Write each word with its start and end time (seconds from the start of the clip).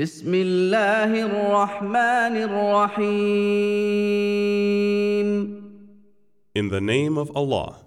بسم 0.00 0.32
الله 0.34 1.12
الرحمن 1.28 2.36
الرحيم 2.48 3.20
In 6.54 6.68
the 6.70 6.80
name 6.80 7.18
of 7.18 7.30
Allah, 7.36 7.84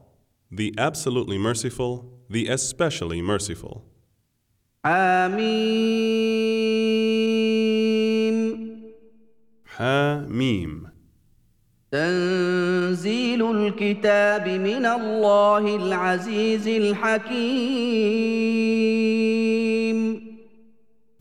the 0.51 0.75
absolutely 0.77 1.39
merciful, 1.39 2.05
the 2.29 2.47
especially 2.49 3.19
merciful. 3.23 3.81
حميم 4.85 6.03
Ha-mim. 9.77 10.87
تنزيل 11.91 13.41
الكتاب 13.51 14.47
من 14.49 14.85
الله 14.85 15.75
العزيز 15.75 16.67
الحكيم 16.67 18.33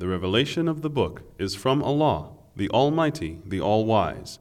The 0.01 0.07
revelation 0.07 0.67
of 0.67 0.81
the 0.81 0.89
book 0.89 1.23
is 1.39 1.55
from 1.55 1.81
Allah, 1.81 2.29
the 2.55 2.69
Almighty, 2.69 3.39
the 3.45 3.59
All-Wise. 3.59 4.39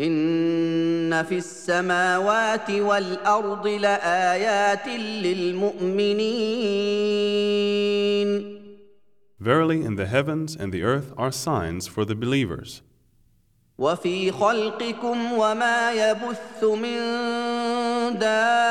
ان 0.00 1.22
في 1.22 1.36
السماوات 1.36 2.70
والارض 2.70 3.66
لايات 3.66 4.88
للمؤمنين 5.22 6.22
Verily, 9.40 9.82
in 9.84 9.96
the 9.96 10.06
heavens 10.06 10.54
and 10.54 10.72
the 10.72 10.82
earth 10.84 11.12
are 11.18 11.32
signs 11.32 11.88
for 11.88 12.04
the 12.04 12.14
believers. 12.14 12.82
وفي 13.78 14.32
خلقكم 14.32 15.32
وما 15.32 15.92
يبث 15.92 16.64
من 16.64 16.98
دابه 18.18 18.62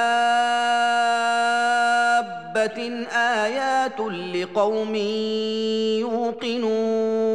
ايات 3.87 4.01
لقوم 4.35 4.95
يوقنون 6.01 7.27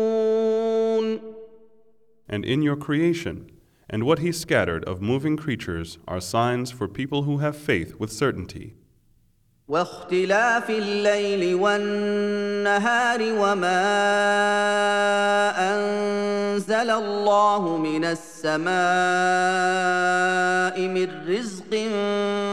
And 2.29 2.45
in 2.45 2.61
your 2.61 2.77
creation, 2.77 3.51
and 3.89 4.03
what 4.03 4.19
He 4.19 4.31
scattered 4.31 4.85
of 4.85 5.01
moving 5.01 5.35
creatures 5.35 5.97
are 6.07 6.21
signs 6.21 6.71
for 6.71 6.87
people 6.87 7.23
who 7.23 7.39
have 7.39 7.57
faith 7.57 7.95
with 7.99 8.11
certainty. 8.11 8.75
واختلاف 9.67 10.69
الليل 10.69 11.55
والنهار 11.55 13.19
وما 13.33 13.81
انزل 15.73 16.89
الله 16.89 17.77
من 17.77 18.05
السماء 18.05 18.71
من 20.87 21.27
رزق 21.27 21.73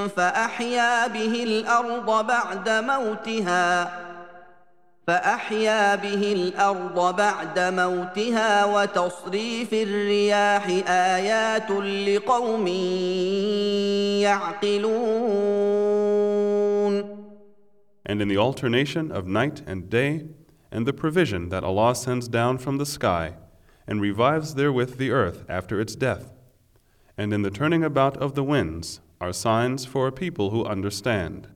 فاحيا 0.07 1.07
به 1.07 1.43
الارض 1.43 2.27
بعد 2.27 2.69
موتها 2.69 3.91
فاحيا 5.07 5.95
به 5.95 6.33
الارض 6.33 7.15
بعد 7.15 7.59
موتها 7.59 8.65
وتصريف 8.65 9.73
الرياح 9.73 10.67
ايات 10.87 11.71
لقوم 12.07 12.67
يعقلون 14.21 15.23
And 18.05 18.21
in 18.21 18.27
the 18.27 18.37
alternation 18.37 19.11
of 19.11 19.27
night 19.27 19.61
and 19.65 19.89
day, 19.89 20.27
and 20.71 20.85
the 20.85 20.91
provision 20.91 21.49
that 21.49 21.63
Allah 21.63 21.95
sends 21.95 22.27
down 22.27 22.57
from 22.57 22.77
the 22.77 22.85
sky, 22.85 23.35
and 23.87 24.01
revives 24.01 24.55
therewith 24.55 24.97
the 24.97 25.11
earth 25.11 25.45
after 25.47 25.79
its 25.79 25.95
death, 25.95 26.33
and 27.17 27.33
in 27.33 27.43
the 27.43 27.51
turning 27.51 27.83
about 27.83 28.17
of 28.17 28.35
the 28.35 28.43
winds, 28.43 28.99
are 29.19 29.33
signs 29.33 29.85
for 29.85 30.07
a 30.07 30.11
people 30.11 30.49
who 30.49 30.65
understand. 30.65 31.47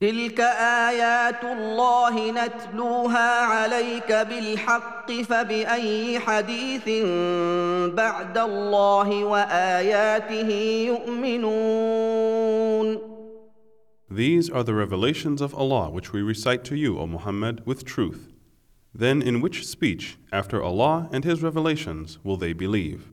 تلك 0.00 0.40
ايات 0.40 1.44
الله 1.44 2.30
نتلوها 2.30 3.40
عليك 3.40 4.12
بالحق 4.12 5.12
فباي 5.12 6.18
حديث 6.18 6.88
بعد 7.94 8.38
الله 8.38 9.24
واياته 9.24 10.50
يؤمنون 10.86 12.28
These 14.10 14.48
are 14.50 14.62
the 14.62 14.74
revelations 14.74 15.40
of 15.42 15.54
Allah 15.54 15.90
which 15.90 16.12
we 16.12 16.22
recite 16.22 16.64
to 16.64 16.76
you, 16.76 16.98
O 16.98 17.06
Muhammad, 17.06 17.66
with 17.66 17.84
truth. 17.84 18.32
Then 18.94 19.20
in 19.20 19.40
which 19.40 19.66
speech, 19.66 20.16
after 20.32 20.62
Allah 20.62 21.08
and 21.12 21.24
His 21.24 21.42
revelations, 21.42 22.18
will 22.24 22.36
they 22.36 22.52
believe? 22.52 23.12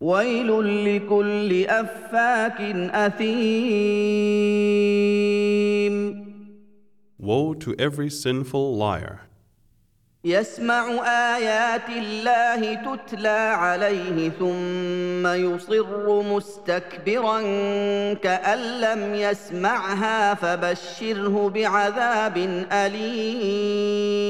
ويل 0.00 0.50
لكل 0.96 1.66
أفاك 1.66 2.60
أثيم 2.92 4.36
Woe 7.18 7.54
to 7.54 7.74
every 7.78 8.10
sinful 8.10 8.76
liar. 8.76 9.26
يسمع 10.24 10.86
آيات 11.36 11.88
الله 11.88 12.74
تتلى 12.74 13.28
عليه 13.56 14.30
ثم 14.30 15.26
يصر 15.26 16.22
مستكبرا 16.22 17.42
كأن 18.12 18.80
لم 18.80 19.14
يسمعها 19.14 20.34
فبشره 20.34 21.48
بعذاب 21.48 22.36
أليم 22.72 24.26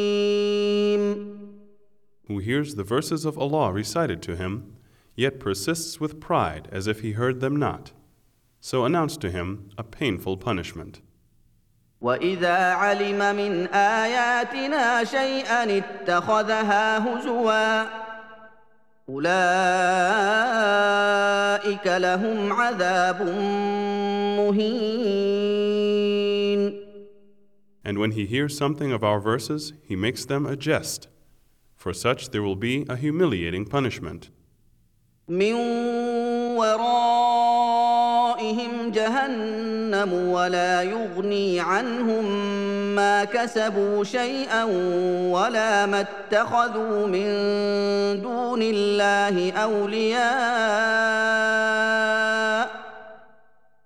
who 2.28 2.38
hears 2.38 2.75
the 2.75 2.84
verses 2.84 3.25
of 3.25 3.38
Allah 3.38 3.72
recited 3.72 4.21
to 4.22 4.34
him, 4.37 4.75
yet 5.16 5.40
persists 5.40 6.00
with 6.00 6.19
pride 6.19 6.68
as 6.72 6.88
if 6.88 7.02
he 7.02 7.12
heard 7.14 7.40
them 7.40 7.56
not. 7.56 7.92
So 8.59 8.86
announce 8.86 9.18
to 9.18 9.31
him 9.31 9.69
a 9.78 9.84
painful 9.84 10.38
punishment. 10.38 11.02
واذا 12.02 12.74
علم 12.74 13.36
من 13.36 13.68
اياتنا 13.68 15.03
شيئا 15.03 15.78
اتخذها 15.78 16.97
هزوا 16.97 17.84
اولئك 19.09 19.38
لهم 21.88 22.53
عذاب 22.53 23.22
مهين 24.38 25.62
And 27.84 27.97
when 27.97 28.12
he 28.12 28.25
hears 28.28 28.56
something 28.56 28.92
of 28.92 29.03
our 29.03 29.19
verses, 29.19 29.74
he 29.84 29.96
makes 29.96 30.24
them 30.25 30.46
a 30.46 30.56
jest. 30.56 31.08
For 31.75 31.94
such 31.94 32.30
there 32.30 32.44
will 32.44 32.56
be 32.56 32.86
a 32.88 32.96
humiliating 32.96 33.66
punishment. 33.66 34.30
من 35.28 35.54
ورائهم 36.54 37.70
جهنم 38.91 40.12
ولا 40.12 40.82
يغني 40.82 41.60
عنهم 41.60 42.25
ما 42.94 43.25
كسبوا 43.25 44.04
شيئا 44.04 44.64
ولا 45.34 45.87
ما 45.87 46.00
اتخذوا 46.00 47.06
من 47.06 47.26
دون 48.22 48.62
الله 48.62 49.53
اولياء 49.53 50.26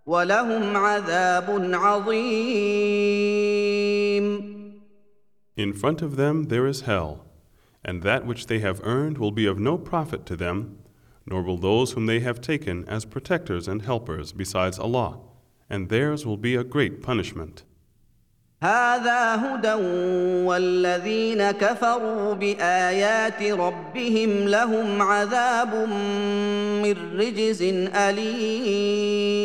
ولهم 0.06 0.76
عذاب 0.76 1.70
عظيم. 1.72 3.00
In 5.56 5.72
front 5.72 6.02
of 6.02 6.16
them 6.16 6.44
there 6.48 6.66
is 6.66 6.82
hell, 6.82 7.24
and 7.82 8.02
that 8.02 8.26
which 8.26 8.46
they 8.46 8.58
have 8.58 8.80
earned 8.84 9.16
will 9.16 9.32
be 9.32 9.46
of 9.46 9.58
no 9.58 9.78
profit 9.78 10.26
to 10.26 10.36
them, 10.36 10.79
nor 11.29 11.41
will 11.41 11.57
those 11.57 11.91
whom 11.91 12.05
they 12.05 12.19
have 12.19 12.39
taken 12.41 12.85
as 12.87 13.05
protectors 13.05 13.67
and 13.67 13.81
helpers 13.81 14.31
besides 14.31 14.77
Allah, 14.79 15.19
and 15.69 15.89
theirs 15.89 16.25
will 16.25 16.37
be 16.37 16.55
a 16.55 16.63
great 16.63 17.01
punishment. 17.01 17.63
هذا 18.63 19.35
هدى 19.35 19.73
والذين 20.45 21.51
كفروا 21.51 22.33
بايات 22.33 23.43
ربهم 23.43 24.47
لهم 24.47 25.01
عذاب 25.01 25.75
من 26.83 26.95
رجز 27.19 27.61
اليم 27.95 29.35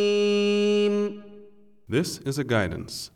This 1.89 2.19
is 2.19 2.39
a 2.39 2.45
guidance, 2.45 3.11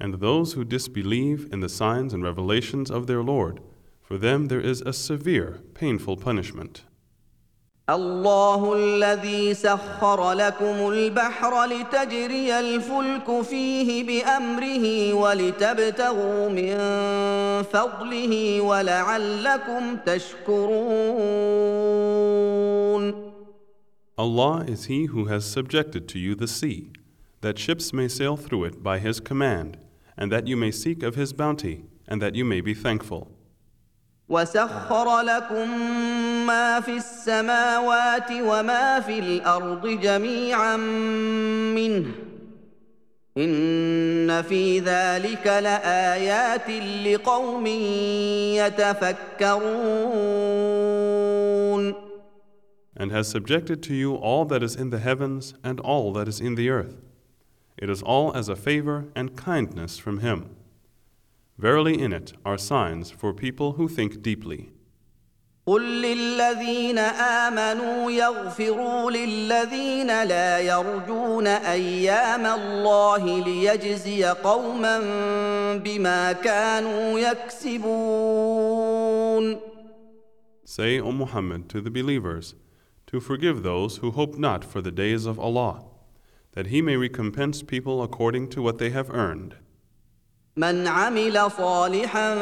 and 0.00 0.14
those 0.14 0.54
who 0.54 0.64
disbelieve 0.64 1.48
in 1.52 1.60
the 1.60 1.68
signs 1.68 2.14
and 2.14 2.24
revelations 2.24 2.90
of 2.90 3.06
their 3.06 3.22
Lord, 3.22 3.60
for 4.00 4.16
them 4.16 4.46
there 4.46 4.60
is 4.60 4.80
a 4.80 4.94
severe, 4.94 5.60
painful 5.74 6.16
punishment. 6.16 6.84
الله 7.91 8.75
الذي 8.75 9.53
سخر 9.53 10.33
لكم 10.33 10.89
البحر 10.89 11.65
لتجري 11.65 12.59
الفلك 12.59 13.41
فيه 13.41 14.03
بامره 14.03 15.13
ولتبتغوا 15.13 16.49
من 16.49 16.77
فضله 17.63 18.61
ولعلكم 18.61 19.97
تشكرون 20.05 21.51
Allah 24.17 24.63
is 24.67 24.85
He 24.85 25.05
who 25.05 25.25
has 25.25 25.45
subjected 25.45 26.07
to 26.09 26.19
you 26.19 26.35
the 26.35 26.47
sea, 26.47 26.91
that 27.41 27.57
ships 27.57 27.91
may 27.91 28.07
sail 28.07 28.37
through 28.37 28.65
it 28.65 28.83
by 28.83 28.99
His 28.99 29.19
command, 29.19 29.77
and 30.15 30.31
that 30.31 30.45
you 30.45 30.55
may 30.55 30.69
seek 30.69 31.01
of 31.01 31.15
His 31.15 31.33
bounty, 31.33 31.85
and 32.07 32.21
that 32.21 32.35
you 32.35 32.45
may 32.45 32.61
be 32.61 32.75
thankful. 32.75 33.31
وسخر 34.31 35.21
لكم 35.21 35.69
ما 36.47 36.79
في 36.79 36.97
السماوات 36.97 38.31
وما 38.31 38.99
في 38.99 39.19
الأرض 39.19 39.87
جميعا 39.87 40.77
منه 41.75 42.05
ان 43.37 44.41
في 44.41 44.79
ذلك 44.79 45.47
لايات 45.47 46.69
لقوم 47.05 47.67
يتفكرون 48.57 50.51
and 53.01 53.11
has 53.11 53.27
subjected 53.27 53.81
to 53.81 53.93
you 53.95 54.15
all 54.15 54.45
that 54.45 54.61
is 54.61 54.75
in 54.75 54.91
the 54.91 54.99
heavens 54.99 55.55
and 55.63 55.79
all 55.79 56.13
that 56.13 56.27
is 56.27 56.39
in 56.39 56.53
the 56.53 56.69
earth. 56.69 56.97
It 57.75 57.89
is 57.89 58.03
all 58.03 58.31
as 58.35 58.47
a 58.47 58.55
favor 58.55 59.05
and 59.15 59.35
kindness 59.35 59.97
from 59.97 60.19
Him. 60.19 60.39
Verily, 61.58 61.98
in 61.98 62.12
it 62.12 62.34
are 62.44 62.58
signs 62.58 63.10
for 63.10 63.32
people 63.32 63.72
who 63.72 63.88
think 63.88 64.22
deeply. 64.22 64.70
قل 65.66 66.02
للذين 66.02 66.98
امنوا 66.98 68.10
يغفروا 68.10 69.10
للذين 69.10 70.22
لا 70.22 70.58
يرجون 70.60 71.46
ايام 71.46 72.46
الله 72.46 73.44
ليجزي 73.44 74.24
قوما 74.24 74.98
بما 75.76 76.32
كانوا 76.32 77.18
يكسبون 77.18 78.96
Say, 80.64 81.00
O 81.00 81.10
Muhammad, 81.12 81.68
to 81.70 81.80
the 81.80 81.90
believers, 81.90 82.54
to 83.06 83.18
forgive 83.20 83.62
those 83.62 83.96
who 83.98 84.10
hope 84.12 84.36
not 84.38 84.64
for 84.64 84.80
the 84.82 84.90
days 84.90 85.24
of 85.26 85.38
Allah, 85.40 85.84
that 86.52 86.66
He 86.66 86.82
may 86.82 86.96
recompense 86.96 87.62
people 87.62 88.02
according 88.02 88.48
to 88.50 88.62
what 88.62 88.78
they 88.78 88.90
have 88.90 89.10
earned. 89.10 89.56
من 90.56 90.86
عمل 90.86 91.50
صالحا 91.50 92.34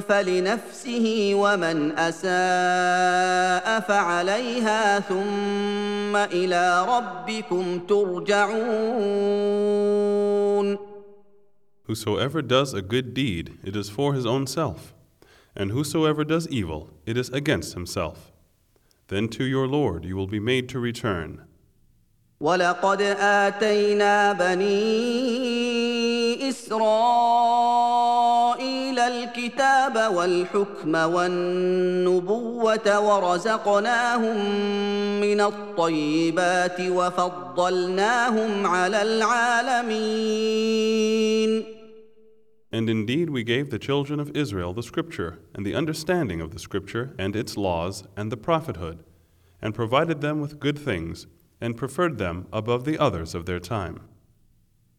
فلنفسه 0.00 1.32
ومن 1.34 1.98
اساء 1.98 3.80
فعليها 3.80 5.00
ثم 5.00 6.16
الى 6.16 6.86
ربكم 6.88 7.78
ترجعون 7.78 9.10
Whosoever 11.88 12.40
does 12.40 12.72
a 12.72 12.82
good 12.82 13.14
deed, 13.14 13.58
it 13.64 13.74
is 13.74 13.90
for 13.90 14.14
his 14.14 14.24
own 14.24 14.46
self, 14.46 14.94
and 15.56 15.72
whosoever 15.72 16.22
does 16.22 16.46
evil, 16.46 16.90
it 17.04 17.16
is 17.16 17.30
against 17.30 17.74
himself. 17.74 18.30
Then 19.08 19.26
to 19.30 19.42
your 19.42 19.66
Lord 19.66 20.04
you 20.04 20.14
will 20.16 20.28
be 20.28 20.38
made 20.38 20.68
to 20.68 20.78
return. 20.78 21.40
ولقد 22.40 23.02
اتينا 23.02 24.32
بني 24.32 25.63
اسرائيل 26.48 27.80
الكتاب 28.98 30.14
والحكم 30.14 30.94
والنبوه 30.94 32.98
ورزقناهم 32.98 34.36
من 35.20 35.40
الطيبات 35.40 36.80
وفضلناهم 36.80 38.66
على 38.66 39.02
العالمين 39.02 40.40
And 42.72 42.88
indeed, 42.88 43.30
we 43.30 43.42
gave 43.42 43.70
the 43.70 43.80
children 43.80 44.20
of 44.20 44.36
Israel 44.36 44.72
the 44.72 44.82
Scripture, 44.82 45.40
and 45.54 45.66
the 45.66 45.74
understanding 45.74 46.40
of 46.40 46.52
the 46.52 46.60
Scripture, 46.60 47.16
and 47.18 47.34
its 47.34 47.56
laws, 47.56 48.04
and 48.16 48.30
the 48.30 48.36
prophethood, 48.36 49.02
and 49.60 49.74
provided 49.74 50.20
them 50.20 50.40
with 50.40 50.60
good 50.60 50.78
things, 50.78 51.26
and 51.60 51.76
preferred 51.76 52.18
them 52.18 52.46
above 52.52 52.84
the 52.84 52.96
others 52.96 53.34
of 53.34 53.44
their 53.44 53.58
time. 53.58 54.02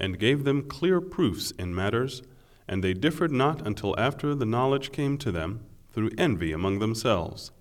And 0.00 0.18
gave 0.18 0.44
them 0.44 0.62
clear 0.62 1.00
proofs 1.00 1.52
in 1.52 1.74
matters, 1.74 2.22
and 2.68 2.82
they 2.82 2.92
differed 2.92 3.32
not 3.32 3.66
until 3.66 3.98
after 3.98 4.34
the 4.34 4.44
knowledge 4.44 4.92
came 4.92 5.16
to 5.18 5.32
them 5.32 5.60
through 5.92 6.10
envy 6.18 6.52
among 6.52 6.78
themselves. 6.78 7.52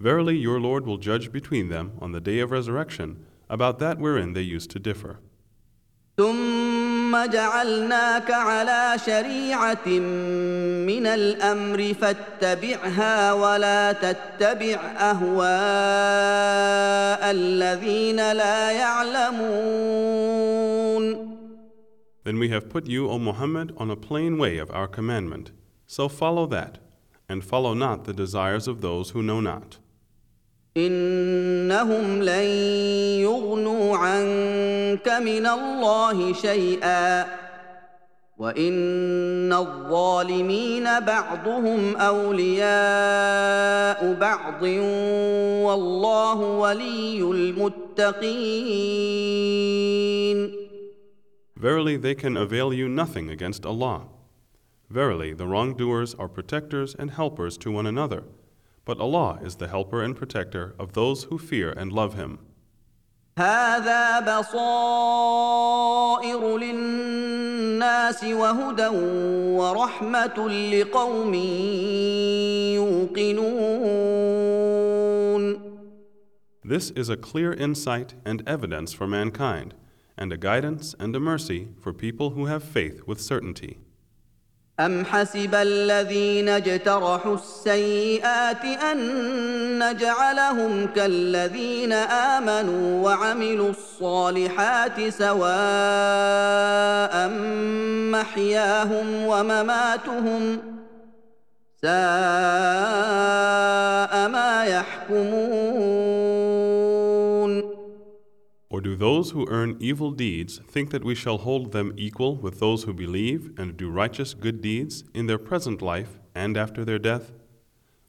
Verily, 0.00 0.36
your 0.36 0.60
Lord 0.60 0.86
will 0.86 0.98
judge 0.98 1.30
between 1.32 1.68
them 1.68 1.92
on 2.00 2.12
the 2.12 2.20
day 2.20 2.40
of 2.40 2.50
resurrection 2.50 3.24
about 3.48 3.78
that 3.78 3.98
wherein 3.98 4.32
they 4.32 4.42
used 4.42 4.70
to 4.70 4.78
differ. 4.78 5.20
ثم 6.18 7.26
جعلناك 7.26 8.30
على 8.30 8.96
شريعه 9.06 9.88
من 10.86 11.06
الامر 11.06 11.94
فاتبعها 11.94 13.32
ولا 13.32 13.92
تتبع 13.92 14.76
اهواء 14.98 15.30
الذين 17.30 18.32
لا 18.32 18.70
يعلمون 18.70 20.28
Then 22.23 22.39
we 22.39 22.49
have 22.49 22.69
put 22.69 22.87
you, 22.87 23.09
O 23.09 23.19
Muhammad, 23.19 23.73
on 23.77 23.91
a 23.91 23.95
plain 23.95 24.37
way 24.37 24.57
of 24.57 24.71
our 24.71 24.87
commandment. 24.87 25.51
So 25.85 26.07
follow 26.07 26.45
that, 26.47 26.79
and 27.27 27.43
follow 27.43 27.73
not 27.73 28.05
the 28.05 28.13
desires 28.13 28.67
of 28.67 28.81
those 28.81 29.09
who 29.11 29.21
know 29.21 29.41
not. 29.41 29.77
انهم 30.77 32.23
لن 32.23 32.45
يغنوا 33.21 33.97
عنك 33.97 35.07
من 35.07 35.45
الله 35.45 36.33
شيئا 36.33 37.25
وان 38.37 39.53
الظالمين 39.53 40.99
بعضهم 40.99 41.95
اولياء 41.95 42.63
بعض 44.13 44.63
والله 45.63 46.35
ولي 46.35 47.21
المتقين 47.21 48.13
Verily, 51.62 51.96
they 51.96 52.14
can 52.14 52.36
avail 52.36 52.72
you 52.72 52.88
nothing 52.88 53.28
against 53.28 53.66
Allah. 53.66 54.08
Verily, 54.90 55.34
the 55.34 55.46
wrongdoers 55.46 56.14
are 56.14 56.28
protectors 56.28 56.94
and 56.94 57.10
helpers 57.10 57.58
to 57.58 57.70
one 57.70 57.86
another. 57.86 58.24
But 58.84 59.00
Allah 59.00 59.38
is 59.42 59.56
the 59.56 59.68
helper 59.68 60.02
and 60.02 60.16
protector 60.16 60.74
of 60.78 60.94
those 60.94 61.24
who 61.24 61.36
fear 61.36 61.70
and 61.72 61.92
love 61.92 62.14
Him. 62.14 62.38
هذا 63.38 64.20
بصائر 64.20 65.38
للناس 66.58 68.24
وهدى 68.24 68.88
ورحمه 69.58 70.48
لقوم 70.48 71.34
يوقنون 72.74 73.88
This 76.64 76.90
is 76.90 77.08
a 77.08 77.16
clear 77.16 77.52
insight 77.52 78.14
and 78.26 78.42
evidence 78.46 78.92
for 78.92 79.06
mankind, 79.06 79.74
and 80.16 80.32
a 80.32 80.36
guidance 80.36 80.94
and 80.98 81.14
a 81.14 81.20
mercy 81.20 81.68
for 81.80 81.92
people 81.92 82.30
who 82.30 82.46
have 82.46 82.62
faith 82.62 83.02
with 83.06 83.20
certainty. 83.20 83.78
أم 84.80 85.04
حسب 85.04 85.54
الذين 85.54 86.48
اجترحوا 86.48 87.34
السيئات 87.34 88.64
أن 88.64 88.98
نجعلهم 89.90 90.86
كالذين 90.86 91.92
آمنوا 91.92 93.04
وعملوا 93.04 93.70
الصالحات 93.70 95.08
سواء 95.08 95.48
محياهم 98.12 99.26
ومماتهم 99.26 100.58
ساء 101.82 101.88
ما 104.28 104.64
يحكمون 104.64 106.41
Or 106.41 106.41
do 108.88 108.96
those 108.96 109.30
who 109.32 109.46
earn 109.48 109.76
evil 109.80 110.10
deeds 110.10 110.60
think 110.66 110.90
that 110.90 111.04
we 111.04 111.14
shall 111.14 111.38
hold 111.38 111.72
them 111.72 111.92
equal 111.96 112.36
with 112.36 112.60
those 112.60 112.84
who 112.84 112.92
believe 112.94 113.52
and 113.58 113.76
do 113.76 113.90
righteous 113.90 114.34
good 114.34 114.60
deeds 114.60 115.04
in 115.14 115.26
their 115.26 115.38
present 115.38 115.82
life 115.82 116.18
and 116.34 116.56
after 116.56 116.84
their 116.84 116.98
death? 116.98 117.32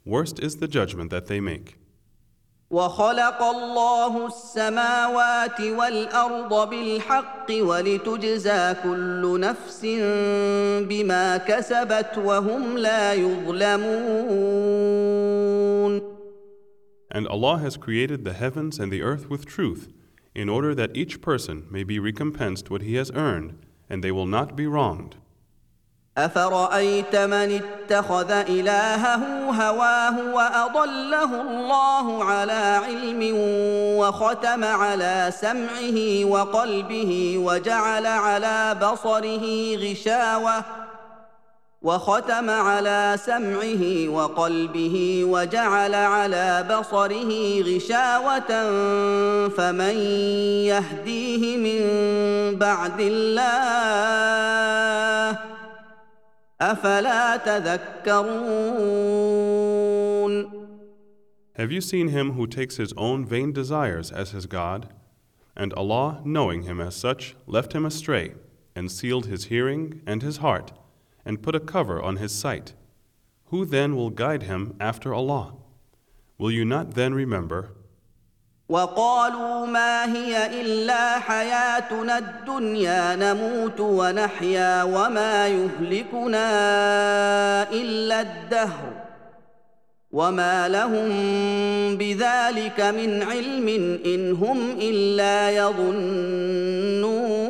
Worst 0.06 0.40
is 0.40 0.58
the 0.58 0.68
judgment 0.68 1.10
that 1.12 1.28
they 1.28 1.40
make. 1.40 1.80
وخلق 2.72 3.44
الله 3.44 4.28
السماوات 4.28 5.62
والارض 5.62 6.70
بالحق 6.70 7.48
ولتجزى 7.52 8.76
كل 8.84 9.40
نفس 9.40 9.86
بما 10.90 11.38
كسبت 11.38 12.18
وهم 12.18 12.78
لا 12.78 13.14
يظلمون 13.14 14.80
And 17.12 17.28
Allah 17.28 17.58
has 17.58 17.76
created 17.76 18.24
the 18.24 18.34
heavens 18.34 18.78
and 18.80 18.92
the 18.92 19.02
earth 19.02 19.32
with 19.32 19.48
truth, 19.48 19.92
in 20.36 20.50
order 20.50 20.76
that 20.76 20.96
each 20.96 21.22
person 21.22 21.66
may 21.70 21.84
be 21.84 22.00
recompensed 22.00 22.70
what 22.70 22.82
he 22.82 22.96
has 22.96 23.12
earned, 23.14 23.58
and 23.90 24.04
they 24.04 24.12
will 24.12 24.28
not 24.28 24.56
be 24.56 24.68
wronged. 24.68 25.16
افرايت 26.18 27.16
من 27.16 27.62
اتخذ 27.62 28.32
الهه 28.32 29.52
هواه 29.52 30.34
واضله 30.34 31.42
الله 31.42 32.24
على 32.24 32.82
علم 32.86 33.32
وختم 34.00 34.64
على 34.64 35.32
سمعه 35.32 36.26
وقلبه 36.26 37.38
وجعل 37.38 38.06
على 38.06 38.76
بصره 38.82 39.76
غشاوه 39.76 40.64
وختم 41.85 42.51
على 42.51 43.17
سمعه 43.19 44.09
وقلبه 44.09 45.25
وجعل 45.25 45.95
على 45.95 46.67
بصره 46.71 47.63
غشاوه 47.63 48.51
فمن 49.49 49.97
يهديه 50.73 51.57
من 51.57 51.81
بعد 52.59 53.01
الله 53.01 54.45
افلا 56.61 57.37
تذكرون 57.37 58.85
Have 61.57 61.71
you 61.71 61.81
seen 61.83 62.09
him 62.09 62.33
who 62.33 62.47
takes 62.47 62.79
his 62.79 62.93
own 62.97 63.27
vain 63.27 63.53
desires 63.53 64.11
as 64.11 64.31
his 64.31 64.47
God? 64.47 64.89
And 65.55 65.73
Allah, 65.75 66.21
knowing 66.25 66.63
him 66.63 66.81
as 66.81 66.97
such, 66.97 67.37
left 67.47 67.75
him 67.75 67.85
astray, 67.87 68.33
and 68.75 68.91
sealed 68.91 69.27
his 69.27 69.45
hearing 69.45 70.01
and 70.05 70.21
his 70.21 70.39
heart, 70.39 70.73
and 71.25 71.43
put 71.43 71.55
a 71.55 71.61
cover 71.61 72.03
on 72.03 72.17
his 72.17 72.33
sight. 72.33 72.75
Who 73.47 73.65
then 73.65 73.97
will 73.97 74.11
guide 74.11 74.45
him 74.45 74.75
after 74.81 75.15
Allah? 75.15 75.55
Will 76.39 76.51
you 76.51 76.65
not 76.65 76.95
then 76.95 77.15
remember? 77.15 77.71
وقالوا 78.69 79.67
ما 79.67 80.05
هي 80.17 80.61
الا 80.61 81.19
حياتنا 81.19 82.19
الدنيا 82.19 83.17
نموت 83.17 83.81
ونحيا 83.81 84.83
وما 84.83 85.49
يهلكنا 85.49 86.47
الا 87.73 88.21
الدهر 88.21 88.93
وما 90.13 90.69
لهم 90.69 91.09
بذلك 91.97 92.81
من 92.81 93.23
علم 93.23 93.69
ان 94.07 94.33
هم 94.33 94.71
الا 94.81 95.51
يظنون 95.51 97.44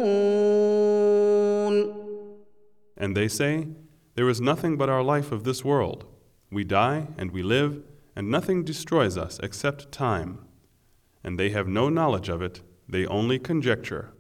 And 3.04 3.16
they 3.16 3.28
say, 3.28 3.68
There 4.16 4.30
is 4.30 4.42
nothing 4.42 4.78
but 4.78 4.90
our 4.90 5.04
life 5.04 5.32
of 5.32 5.44
this 5.44 5.64
world. 5.64 6.06
We 6.52 6.64
die 6.64 7.08
and 7.18 7.32
we 7.32 7.44
live, 7.44 7.84
and 8.16 8.30
nothing 8.30 8.64
destroys 8.64 9.18
us 9.18 9.40
except 9.42 9.92
time. 9.92 10.40
And 11.24 11.40
they 11.40 11.50
have 11.52 11.68
no 11.68 11.90
knowledge 11.90 12.30
of 12.30 12.42
it, 12.42 12.62
they 12.88 13.06
only 13.06 13.40
conjecture. 13.40 14.14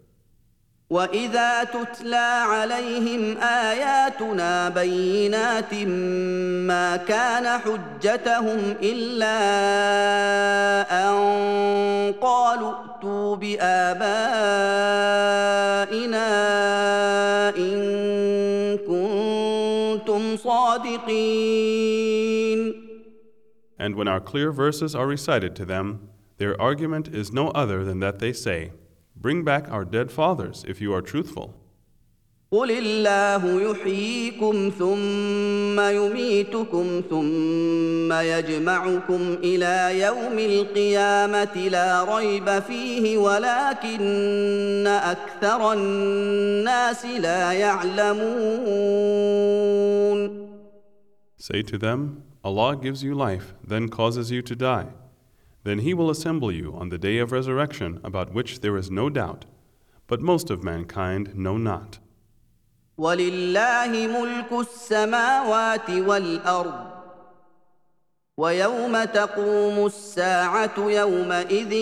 واذا 0.89 1.63
تتلى 1.63 2.45
عليهم 2.49 3.37
اياتنا 3.37 4.69
بينات 4.69 5.73
ما 6.67 6.95
كان 6.97 7.59
حجتهم 7.59 8.75
الا 8.83 9.39
ان 10.91 12.13
قالوا 12.21 12.73
ائتوا 12.73 13.35
بابائنا 13.35 13.89
ان 17.57 18.32
كنتم 20.43 20.43
صادقين 20.43 22.09
And 23.81 23.95
when 23.95 24.09
our 24.09 24.19
clear 24.19 24.51
verses 24.51 24.93
are 24.93 25.07
recited 25.07 25.55
to 25.55 25.63
them, 25.65 26.09
their 26.37 26.61
argument 26.61 27.07
is 27.07 27.31
no 27.31 27.47
other 27.49 27.85
than 27.85 28.01
that 28.01 28.19
they 28.19 28.33
say, 28.33 28.73
Bring 29.15 29.45
back 29.45 29.71
our 29.71 29.85
dead 29.85 30.11
fathers 30.11 30.65
if 30.67 30.81
you 30.81 30.93
are 30.93 31.01
truthful. 31.01 31.55
قل 32.53 32.71
الله 32.71 33.71
يحييكم 33.71 34.71
ثم 34.79 35.79
يميتكم 35.79 37.01
ثم 37.09 38.13
يجمعكم 38.13 39.37
الى 39.43 39.99
يوم 39.99 40.39
القيامه 40.39 41.67
لا 41.71 42.17
ريب 42.17 42.59
فيه 42.59 43.17
ولكن 43.17 44.87
اكثر 44.87 45.73
الناس 45.73 47.05
لا 47.05 47.53
يعلمون 47.53 49.09
Say 51.37 51.61
to 51.61 51.77
them, 51.77 52.23
Allah 52.43 52.75
gives 52.75 53.03
you 53.03 53.13
life, 53.15 53.53
then 53.63 53.89
causes 53.89 54.29
you 54.31 54.41
to 54.41 54.55
die. 54.55 54.87
Then 55.63 55.79
He 55.79 55.93
will 55.93 56.09
assemble 56.09 56.51
you 56.51 56.75
on 56.75 56.89
the 56.89 56.97
day 56.97 57.19
of 57.19 57.31
resurrection, 57.31 57.99
about 58.03 58.33
which 58.33 58.59
there 58.59 58.75
is 58.75 58.91
no 58.91 59.09
doubt. 59.09 59.45
But 60.07 60.21
most 60.21 60.49
of 60.49 60.63
mankind 60.63 61.35
know 61.35 61.57
not. 61.57 61.99
ولله 62.98 64.06
ملك 64.06 64.52
السماوات 64.52 65.90
والارض 65.90 66.94
ويوم 68.36 69.04
تقوم 69.04 69.86
الساعة 69.86 70.74
يومئذ 70.78 71.72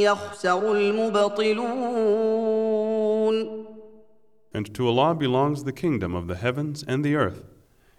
يخسر 0.00 0.72
المبطلون 0.72 2.12
And 4.54 4.74
to 4.74 4.86
Allah 4.86 5.14
belongs 5.14 5.64
the 5.64 5.72
kingdom 5.72 6.14
of 6.14 6.26
the 6.26 6.36
heavens 6.36 6.84
and 6.86 7.02
the 7.02 7.16
earth. 7.16 7.42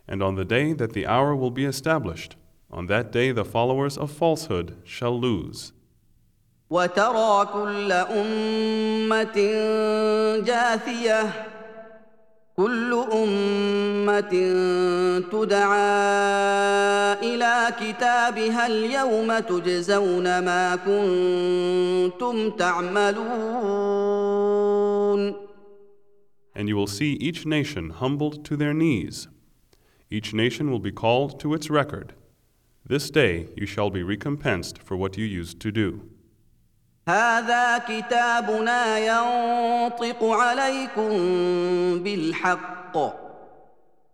And 0.08 0.22
on 0.22 0.36
the 0.36 0.46
day 0.46 0.74
that 0.74 0.94
the 0.94 1.08
hour 1.08 1.36
will 1.36 1.50
be 1.50 1.66
established, 1.66 2.36
on 2.70 2.86
that 2.88 3.12
day 3.12 3.32
the 3.32 3.44
followers 3.44 3.98
of 3.98 4.12
falsehood 4.12 4.78
shall 4.84 5.20
lose. 5.20 5.74
وترى 6.70 7.46
كل 7.54 7.92
امه 7.92 9.36
جاثيه 10.46 11.53
كل 12.57 12.93
امه 13.13 14.31
تدعى 15.33 15.79
الى 17.23 17.73
كتابها 17.81 18.67
اليوم 18.67 19.39
تجزون 19.39 20.39
ما 20.39 20.77
كنتم 20.77 22.51
تعملون 22.51 24.09
And 26.55 26.69
you 26.69 26.77
will 26.77 26.89
see 26.89 27.13
each 27.29 27.47
nation 27.47 27.91
humbled 27.91 28.45
to 28.47 28.57
their 28.57 28.75
knees. 28.75 29.29
Each 30.11 30.35
nation 30.35 30.73
will 30.73 30.81
be 30.81 30.91
called 30.91 31.39
to 31.39 31.55
its 31.55 31.71
record. 31.71 32.15
This 32.85 33.11
day 33.11 33.47
you 33.57 33.67
shall 33.67 33.91
be 33.91 34.03
recompensed 34.03 34.83
for 34.83 34.97
what 34.97 35.17
you 35.17 35.25
used 35.25 35.61
to 35.61 35.71
do. 35.71 35.91
هذا 37.08 37.78
كتابنا 37.78 38.98
ينطق 38.98 40.24
عليكم 40.24 41.10
بالحق 42.04 42.98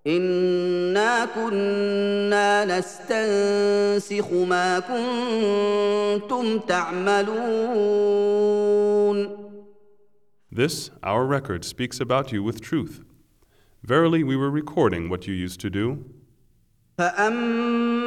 انا 0.08 1.26
كنا 1.26 2.66
نستنسخ 2.66 4.34
ما 4.34 4.80
كنتم 4.80 6.60
تعملون 6.60 8.00
This, 10.52 10.90
our 11.04 11.26
record, 11.28 11.64
speaks 11.64 12.00
about 12.02 12.32
you 12.34 12.42
with 12.42 12.60
truth. 12.60 13.04
Verily, 13.84 14.24
we 14.24 14.36
were 14.36 14.50
recording 14.50 15.08
what 15.08 15.28
you 15.28 15.34
used 15.34 15.60
to 15.62 15.70
do. 15.70 16.04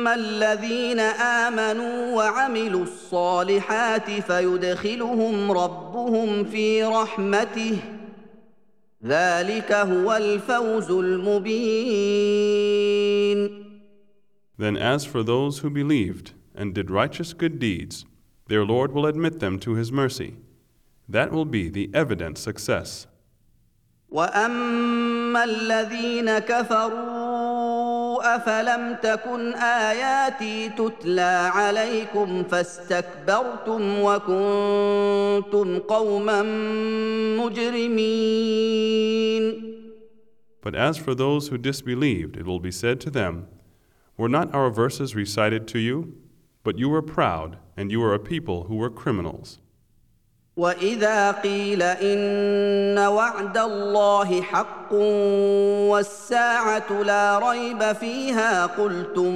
فاما 0.02 0.14
الذين 0.14 1.00
امنوا 1.00 2.16
وعملوا 2.16 2.82
الصالحات 2.82 4.10
فيدخلهم 4.10 5.52
ربهم 5.52 6.44
في 6.44 6.84
رحمته 6.84 7.78
ذلك 9.04 9.72
هو 9.72 10.12
الفوز 10.12 10.90
المبين 10.90 12.02
Then, 14.58 14.76
as 14.76 15.04
for 15.04 15.22
those 15.22 15.60
who 15.60 15.70
believed 15.70 16.32
and 16.54 16.74
did 16.74 16.90
righteous 16.90 17.32
good 17.32 17.58
deeds, 17.58 18.04
their 18.48 18.64
Lord 18.64 18.92
will 18.92 19.06
admit 19.06 19.40
them 19.40 19.58
to 19.60 19.74
His 19.74 19.90
mercy. 19.90 20.34
That 21.08 21.32
will 21.32 21.46
be 21.46 21.68
the 21.68 21.90
evident 21.94 22.38
success. 22.38 23.06
واما 24.10 25.44
الذين 25.44 26.38
كفروا 26.38 27.31
افلم 28.21 28.95
تكن 29.03 29.53
اياتي 29.53 30.69
تتلى 30.69 31.51
عليكم 31.53 32.43
فاستكبرتم 32.43 33.99
وكنتم 33.99 35.79
قوما 35.79 36.41
مجرمين 37.37 38.87
But 40.61 40.75
as 40.75 40.97
for 40.97 41.15
those 41.15 41.47
who 41.47 41.57
disbelieved, 41.57 42.35
it 42.35 42.45
will 42.45 42.59
be 42.59 42.71
said 42.71 42.99
to 43.01 43.09
them, 43.09 43.47
Were 44.17 44.27
not 44.27 44.53
our 44.53 44.69
verses 44.69 45.15
recited 45.15 45.65
to 45.69 45.79
you? 45.79 46.13
But 46.63 46.77
you 46.77 46.89
were 46.89 47.01
proud, 47.01 47.57
and 47.77 47.89
you 47.91 48.01
were 48.01 48.13
a 48.13 48.19
people 48.19 48.63
who 48.63 48.75
were 48.75 48.89
criminals. 48.89 49.59
واذا 50.56 51.30
قيل 51.32 51.82
ان 51.82 52.98
وعد 52.98 53.58
الله 53.58 54.42
حق 54.42 54.92
والساعة 55.92 57.02
لا 57.02 57.38
ريب 57.38 57.92
فيها 57.92 58.66
قلتم 58.66 59.34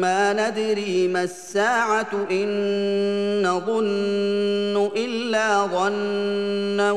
ما 0.00 0.32
ندري 0.32 1.08
ما 1.08 1.22
الساعة 1.22 2.26
ان 2.30 3.46
نظن 3.46 4.90
الا 4.96 5.66
ظنا 5.66 6.92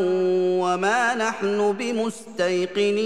وما 0.61 1.15
نحن 1.15 1.71
بمستيقنين 1.71 3.05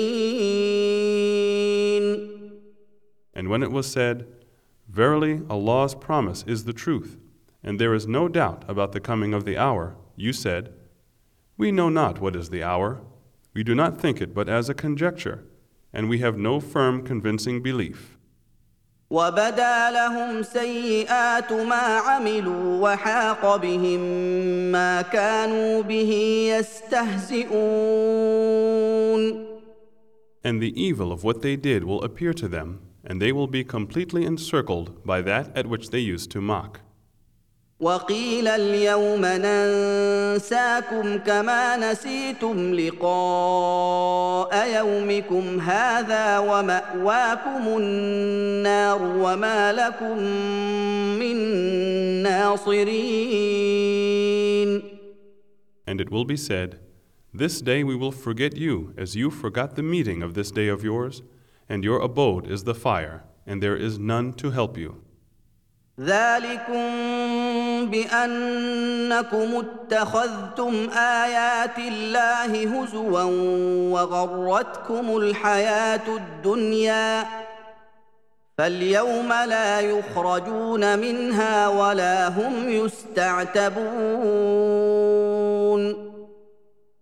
And 3.35 3.47
when 3.47 3.63
it 3.63 3.71
was 3.71 3.87
said, 3.87 4.25
Verily, 4.89 5.41
Allah's 5.49 5.95
promise 5.95 6.43
is 6.47 6.63
the 6.63 6.73
truth, 6.73 7.17
and 7.63 7.79
there 7.79 7.93
is 7.93 8.07
no 8.07 8.27
doubt 8.27 8.65
about 8.67 8.91
the 8.91 8.99
coming 8.99 9.33
of 9.33 9.45
the 9.45 9.55
hour, 9.57 9.95
you 10.18 10.32
said, 10.32 10.72
We 11.56 11.70
know 11.70 11.88
not 11.88 12.20
what 12.20 12.36
is 12.36 12.50
the 12.50 12.62
hour. 12.62 13.00
We 13.54 13.62
do 13.62 13.74
not 13.74 14.00
think 14.00 14.20
it 14.20 14.34
but 14.34 14.48
as 14.48 14.68
a 14.68 14.74
conjecture, 14.74 15.44
and 15.92 16.08
we 16.08 16.18
have 16.18 16.36
no 16.36 16.60
firm 16.60 17.04
convincing 17.04 17.62
belief. 17.62 18.14
وبدا 19.10 19.90
لهم 19.90 20.42
سيئات 20.42 21.52
ما 21.52 21.98
عملوا 21.98 22.80
وحاق 22.82 23.56
بهم 23.56 24.00
ما 24.72 25.02
كانوا 25.02 25.82
به 25.82 26.12
يستهزئون 26.58 27.54
And 30.46 30.60
the 30.60 30.78
evil 30.78 31.10
of 31.10 31.24
what 31.24 31.40
they 31.40 31.56
did 31.56 31.84
will 31.84 32.02
appear 32.02 32.34
to 32.34 32.48
them, 32.48 32.80
and 33.02 33.20
they 33.20 33.32
will 33.32 33.46
be 33.46 33.64
completely 33.64 34.26
encircled 34.26 35.04
by 35.04 35.22
that 35.22 35.56
at 35.56 35.66
which 35.66 35.90
they 35.90 36.00
used 36.00 36.30
to 36.32 36.40
mock. 36.40 36.80
وقيل 37.79 38.47
اليوم 38.47 39.25
ننساكم 39.25 41.17
كما 41.17 41.91
نسيتم 41.91 42.73
لقاء 42.73 44.51
يومكم 44.75 45.59
هذا 45.59 46.39
وماواكم 46.39 47.77
النار 47.77 49.01
وما 49.01 49.73
لكم 49.73 50.17
من 51.19 51.35
ناصرين 52.23 52.89
And 55.87 56.01
it 56.01 56.11
will 56.11 56.25
be 56.25 56.37
said, 56.37 56.79
This 57.33 57.61
day 57.61 57.83
we 57.85 57.95
will 57.95 58.11
forget 58.11 58.57
you 58.57 58.93
as 58.97 59.15
you 59.15 59.31
forgot 59.31 59.75
the 59.75 59.83
meeting 59.83 60.21
of 60.21 60.33
this 60.33 60.51
day 60.51 60.67
of 60.67 60.83
yours, 60.83 61.23
and 61.69 61.83
your 61.85 61.99
abode 62.01 62.45
is 62.45 62.65
the 62.65 62.75
fire, 62.75 63.23
and 63.47 63.63
there 63.63 63.77
is 63.77 63.97
none 63.97 64.33
to 64.33 64.51
help 64.51 64.77
you. 64.77 65.01
ذلكم 65.99 67.18
بانكم 67.85 69.63
اتخذتم 69.65 70.89
ايات 70.89 71.79
الله 71.79 72.81
هزوا 72.81 73.23
وغرتكم 73.93 75.17
الحياة 75.17 76.15
الدنيا 76.15 77.25
فاليوم 78.57 79.27
لا 79.27 79.79
يخرجون 79.79 80.99
منها 80.99 81.67
ولا 81.67 82.27
هم 82.27 82.69
يستعتبون 82.69 84.09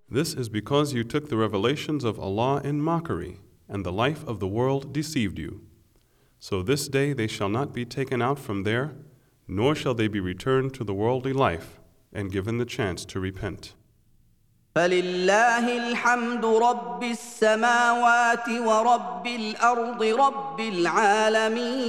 This 0.09 0.33
is 0.35 0.47
because 0.47 0.93
you 0.93 1.03
took 1.03 1.27
the 1.27 1.35
revelations 1.35 2.05
of 2.05 2.17
Allah 2.17 2.61
in 2.63 2.79
mockery, 2.79 3.41
and 3.67 3.85
the 3.85 3.91
life 3.91 4.23
of 4.25 4.39
the 4.39 4.47
world 4.47 4.93
deceived 4.93 5.37
you. 5.37 5.61
So 6.39 6.61
this 6.61 6.87
day 6.87 7.11
they 7.11 7.27
shall 7.27 7.49
not 7.49 7.73
be 7.73 7.83
taken 7.83 8.21
out 8.21 8.39
from 8.39 8.63
there, 8.63 8.93
nor 9.48 9.74
shall 9.74 9.94
they 9.94 10.08
be 10.08 10.20
returned 10.20 10.72
to 10.74 10.84
the 10.84 10.94
worldly 10.94 11.32
life 11.32 11.80
and 12.12 12.32
given 12.32 12.58
the 12.58 12.64
chance 12.64 13.04
to 13.04 13.20
repent. 13.20 13.74
فلله 14.74 15.88
الحمد 15.88 16.44
رب 16.44 17.02
السماوات 17.02 18.48
ورب 18.48 19.26
الارض 19.26 20.02
رب 20.02 20.60
العالمين 20.60 21.82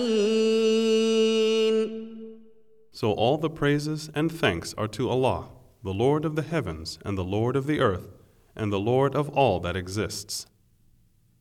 So 2.91 3.11
all 3.13 3.37
the 3.37 3.49
praises 3.49 4.09
and 4.13 4.31
thanks 4.31 4.73
are 4.77 4.87
to 4.89 5.09
Allah, 5.09 5.49
the 5.83 5.93
Lord 5.93 6.25
of 6.25 6.35
the 6.35 6.43
heavens 6.43 6.99
and 7.05 7.17
the 7.17 7.23
Lord 7.23 7.55
of 7.55 7.65
the 7.67 7.79
earth, 7.79 8.07
and 8.55 8.71
the 8.71 8.79
Lord 8.79 9.15
of 9.15 9.29
all 9.29 9.59
that 9.61 9.75
exists. 9.75 10.45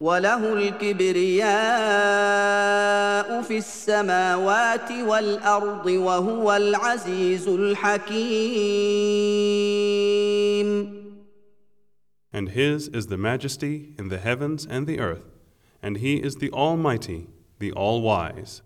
وله 0.01 0.53
الكبرياء 0.53 1.43
في 3.22 3.58
السماوات 3.58 4.92
والارض 4.92 5.86
وهو 5.86 6.56
العزيز 6.56 7.48
الحكيم 7.48 8.98
And 12.34 12.50
His 12.50 12.88
is 12.90 13.08
the 13.08 13.18
majesty 13.18 13.96
in 13.98 14.10
the 14.10 14.20
heavens 14.20 14.68
and 14.70 14.86
the 14.86 15.00
earth, 15.00 15.26
and 15.82 15.98
He 15.98 16.18
is 16.18 16.36
the 16.36 16.52
Almighty, 16.52 17.28
the 17.58 17.72
All 17.72 18.02
Wise. 18.02 18.62